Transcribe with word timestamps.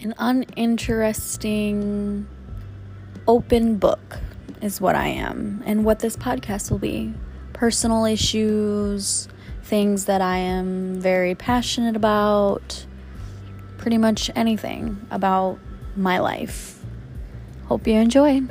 an 0.00 0.14
uninteresting 0.18 2.26
open 3.26 3.76
book 3.76 4.18
is 4.60 4.80
what 4.80 4.94
I 4.94 5.08
am 5.08 5.62
and 5.66 5.84
what 5.84 6.00
this 6.00 6.16
podcast 6.16 6.70
will 6.70 6.78
be. 6.78 7.14
Personal 7.52 8.04
issues, 8.04 9.28
things 9.62 10.04
that 10.04 10.20
I 10.20 10.38
am 10.38 11.00
very 11.00 11.34
passionate 11.34 11.96
about, 11.96 12.86
pretty 13.78 13.98
much 13.98 14.30
anything 14.36 15.06
about 15.10 15.58
my 15.96 16.18
life. 16.18 16.84
Hope 17.66 17.86
you 17.86 17.94
enjoy. 17.94 18.42